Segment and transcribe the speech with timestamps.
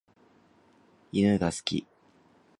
[1.11, 1.85] 犬が好き。